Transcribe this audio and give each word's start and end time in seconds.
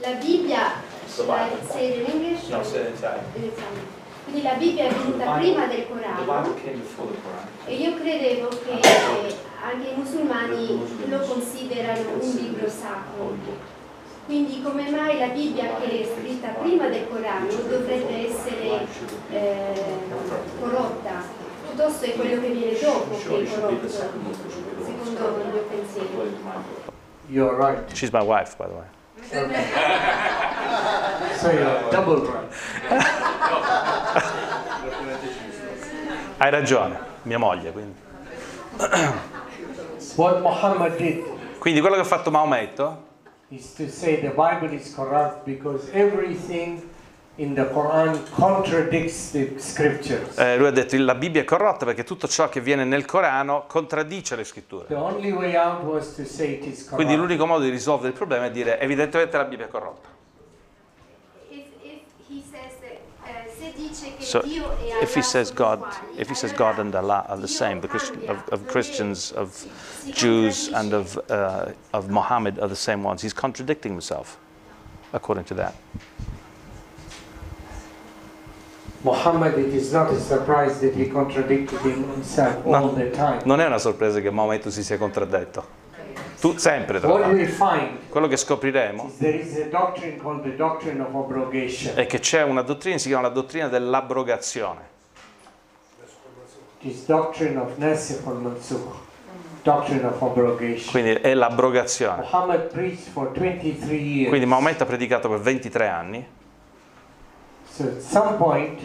La 0.00 0.12
Bibbia, 0.20 0.82
The 1.16 1.22
la, 1.22 1.46
it 1.46 1.98
in 1.98 2.06
English? 2.06 2.48
No, 2.48 2.60
it 2.60 2.74
in 2.74 2.94
Italian. 2.94 3.24
In 3.36 3.44
Italian. 3.44 3.86
Quindi 4.24 4.42
la 4.42 4.54
Bibbia 4.54 4.84
è 4.86 4.92
venuta 4.92 5.32
prima 5.36 5.66
del 5.66 5.86
Corano 5.86 6.54
e 7.66 7.74
io 7.74 7.94
credevo 7.94 8.48
che 8.48 8.80
eh, 8.80 9.34
anche 9.62 9.88
i 9.88 9.94
musulmani 9.94 10.80
lo 11.08 11.18
considerano 11.20 12.10
un 12.18 12.30
libro 12.34 12.68
sacro. 12.68 13.36
Quindi 14.24 14.62
come 14.62 14.90
mai 14.90 15.18
la 15.18 15.26
Bibbia 15.28 15.76
che 15.78 16.00
è 16.00 16.06
scritta 16.06 16.48
prima 16.48 16.88
del 16.88 17.06
Corano 17.06 17.46
dovrebbe 17.46 18.28
essere 18.28 18.86
eh, 19.30 19.82
corrotta? 20.58 21.22
Piuttosto 21.68 22.04
è 22.06 22.14
quello 22.14 22.40
che 22.40 22.48
viene 22.48 22.78
dopo 22.80 23.16
che 23.16 23.42
è 23.42 23.60
corrotto, 23.60 23.88
secondo 23.88 25.40
il 25.42 25.48
mio 25.52 25.62
pensiero. 25.68 26.08
She's 27.92 28.10
my 28.10 28.22
wife, 28.22 28.56
by 28.56 28.66
the 28.66 28.74
way. 28.74 28.86
You're 31.42 31.90
double 31.90 32.20
right. 32.26 32.48
Hai 36.38 36.50
ragione, 36.50 36.98
mia 37.22 37.38
moglie. 37.38 37.72
Quindi, 37.72 37.94
What 40.16 40.40
Muhammad 40.42 40.96
did 40.96 41.24
quindi 41.58 41.80
quello 41.80 41.94
che 41.94 42.02
ha 42.02 42.04
fatto 42.04 42.30
Maometto 42.30 43.02
is 43.48 43.72
to 43.74 43.88
say 43.88 44.20
the 44.20 44.28
Bible 44.28 44.74
is 44.74 44.94
corrupt 44.94 45.44
because 45.46 45.88
everything 45.92 46.82
in 47.36 47.54
the 47.54 47.64
Quran 47.64 48.20
contradicts 48.30 49.32
the 49.32 49.54
scriptures. 49.58 50.36
Eh, 50.38 50.56
lui 50.56 50.68
ha 50.68 50.70
detto 50.70 50.96
la 50.98 51.16
Bibbia 51.16 51.40
è 51.40 51.44
corrotta 51.44 51.84
perché 51.84 52.04
tutto 52.04 52.28
ciò 52.28 52.48
che 52.48 52.60
viene 52.60 52.84
nel 52.84 53.04
Corano 53.04 53.64
contraddice 53.66 54.36
le 54.36 54.44
scritture. 54.44 54.86
The 54.86 54.94
only 54.94 55.32
way 55.32 55.56
out 55.56 55.82
was 55.82 56.14
to 56.14 56.24
say 56.24 56.52
it 56.52 56.66
is 56.66 56.84
corrupt. 56.84 56.94
Quindi 56.94 57.16
l'unico 57.16 57.46
modo 57.46 57.64
di 57.64 57.70
risolvere 57.70 58.08
il 58.10 58.14
problema 58.14 58.44
è 58.46 58.50
dire 58.52 58.78
evidentemente 58.78 59.36
la 59.36 59.44
Bibbia 59.44 59.66
è 59.66 59.68
corrotta. 59.68 60.08
If, 61.50 61.64
if 61.82 62.02
he 62.28 62.40
says 62.48 62.78
that, 62.80 63.26
eh, 63.26 63.50
se 63.58 63.72
dice 63.74 64.16
che 64.16 64.22
So 64.22 64.40
Dio 64.42 64.70
e 64.78 64.92
Allah 64.92 65.02
if 65.02 65.16
he 65.16 65.22
says 65.22 65.52
God, 65.52 65.80
uguali, 65.80 66.20
if 66.20 66.28
he 66.28 66.34
says 66.36 66.52
God 66.52 66.78
and 66.78 66.94
Allah 66.94 67.24
are 67.26 67.40
the 67.40 67.48
same, 67.48 67.80
the 67.80 67.88
Christian, 67.88 68.22
of, 68.28 68.44
of 68.52 68.64
Christians, 68.68 69.32
of 69.32 69.50
Jews 70.12 70.70
and 70.72 70.92
contraddice. 70.92 70.98
of, 70.98 71.18
uh, 71.28 71.72
of 71.92 72.10
Muhammad 72.10 72.60
are 72.60 72.68
the 72.68 72.76
same 72.76 73.02
ones, 73.02 73.22
he's 73.22 73.34
contradicting 73.34 73.90
himself, 73.90 74.38
according 75.12 75.46
to 75.46 75.54
that. 75.54 75.74
Muhammad, 79.04 79.58
it 79.58 79.74
is 79.74 79.92
not 79.92 80.10
a 80.10 80.18
surprise 80.18 80.78
that 80.80 80.94
he 80.94 81.06
contradicted 81.06 81.78
himself 81.80 82.64
all 82.64 82.88
the 82.94 83.10
time. 83.10 83.42
Non 83.44 83.60
è 83.60 83.66
una 83.66 83.76
sorpresa 83.76 84.18
che 84.20 84.30
Maometto 84.30 84.70
si 84.70 84.82
sia 84.82 84.96
contraddetto. 84.96 85.82
Tu 86.40 86.56
sempre, 86.56 87.00
tra 87.00 87.08
l'altro. 87.18 87.86
Quello 88.08 88.28
che 88.28 88.36
scopriremo 88.38 89.10
è 91.94 92.06
che 92.06 92.18
c'è 92.18 92.42
una 92.42 92.62
dottrina, 92.62 92.96
si 92.96 93.08
chiama 93.08 93.28
la 93.28 93.32
dottrina 93.32 93.68
dell'abrogazione. 93.68 94.80
Quindi 100.90 101.12
è 101.12 101.34
l'abrogazione. 101.34 102.22
Muhammad 102.22 102.60
preached 102.70 103.12
for 103.12 103.32
23 103.32 103.94
years. 103.94 104.28
Quindi 104.28 104.46
Maometto 104.46 104.82
ha 104.82 104.86
predicato 104.86 105.28
per 105.28 105.40
23 105.40 105.88
anni. 105.88 106.26
So 107.76 107.88
at 107.88 108.00
some 108.00 108.36
point 108.36 108.80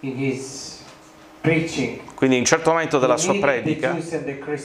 in 0.00 0.16
his 0.16 0.82
preaching, 1.42 2.00
Quindi 2.14 2.36
in 2.36 2.42
un 2.42 2.46
certo 2.46 2.70
momento 2.70 2.98
della 2.98 3.18
sua 3.18 3.34
predica 3.38 3.94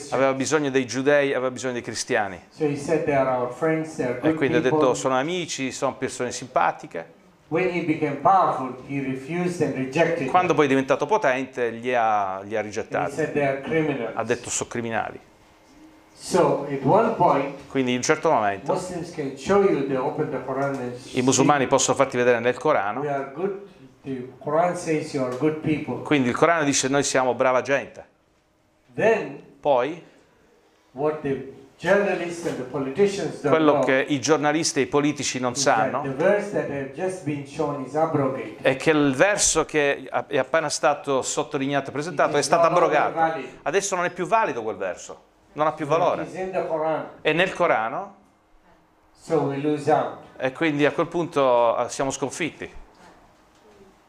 aveva 0.08 0.32
bisogno 0.32 0.70
dei 0.70 0.86
giudei, 0.86 1.34
aveva 1.34 1.50
bisogno 1.50 1.74
dei 1.74 1.82
cristiani. 1.82 2.40
So 2.48 2.64
he 2.64 2.76
said 2.76 3.04
they 3.04 3.14
are 3.14 3.28
our 3.28 3.52
friends, 3.52 3.98
E 3.98 4.32
quindi 4.32 4.56
ha 4.56 4.60
detto 4.60 4.94
sono 4.94 5.18
amici, 5.18 5.70
sono 5.70 5.96
persone 5.96 6.32
simpatiche. 6.32 7.12
When 7.48 7.68
he 7.68 7.82
became 7.82 8.16
powerful, 8.16 8.74
he 8.88 9.02
refused 9.02 9.60
and 9.60 9.74
rejected 9.74 10.28
Quando 10.28 10.54
poi 10.54 10.64
è 10.64 10.68
diventato 10.68 11.04
potente 11.04 11.68
li 11.68 11.94
ha, 11.94 12.40
li 12.40 12.56
ha 12.56 12.62
rigettati. 12.62 13.20
Ha 13.20 14.24
detto 14.24 14.48
sono 14.48 14.70
criminali. 14.70 15.20
So 16.18 16.66
at 16.70 16.82
one 16.82 17.14
point, 17.14 17.54
Quindi 17.68 17.90
in 17.90 17.98
un 17.98 18.02
certo 18.02 18.30
momento 18.30 18.72
Muslims 18.72 19.12
can 19.12 19.36
show 19.36 19.62
you, 19.62 19.86
they 19.86 19.96
open 19.96 20.30
the 20.30 20.42
Quran 20.44 20.74
and 20.76 20.92
i 21.12 21.22
musulmani 21.22 21.66
possono 21.66 21.96
farti 21.96 22.16
vedere 22.16 22.40
nel 22.40 22.56
Corano. 22.56 23.00
are 23.02 23.30
good. 23.34 23.60
The 24.02 24.32
Quran 24.42 24.74
says 24.76 25.12
you 25.12 25.24
are 25.24 25.36
good 25.36 25.56
people. 25.56 26.02
Quindi 26.02 26.28
il 26.30 26.34
Corano 26.36 26.64
dice 26.64 26.88
noi 26.88 27.02
siamo 27.02 27.34
brava 27.34 27.60
gente. 27.60 28.04
Then 28.94 29.42
Poi 29.60 30.02
what 30.92 31.20
the 31.20 31.52
journalists 31.78 32.46
and 32.46 32.56
the 32.56 32.62
politicians 32.62 33.40
don't 33.42 33.54
quello 33.54 33.72
know 33.72 33.84
che 33.84 34.06
i 34.08 34.18
giornalisti 34.18 34.78
e 34.78 34.82
i 34.84 34.86
politici 34.86 35.38
non 35.38 35.52
is 35.52 35.62
that 35.64 35.74
the 35.74 35.90
sanno 35.90 36.14
verse 36.16 36.50
that 36.52 36.70
had 36.70 36.92
just 36.94 37.24
been 37.24 37.46
shown 37.46 37.84
is 37.84 37.94
abrogated. 37.94 38.62
è 38.62 38.76
che 38.76 38.90
il 38.90 39.14
verso 39.14 39.66
che 39.66 40.08
è 40.28 40.38
appena 40.38 40.70
stato 40.70 41.20
sottolineato 41.20 41.90
e 41.90 41.92
presentato 41.92 42.38
è 42.38 42.42
stato 42.42 42.66
abrogato. 42.66 43.44
Adesso 43.62 43.94
non 43.94 44.06
è 44.06 44.10
più 44.10 44.26
valido 44.26 44.62
quel 44.62 44.76
verso, 44.76 45.20
non 45.56 45.66
ha 45.66 45.72
più 45.72 45.86
valore. 45.86 46.26
È 47.20 47.32
nel 47.32 47.52
Corano 47.54 48.14
so 49.10 49.52
e 50.36 50.52
quindi 50.52 50.84
a 50.84 50.92
quel 50.92 51.08
punto 51.08 51.76
eh, 51.78 51.88
siamo 51.88 52.10
sconfitti. 52.10 52.84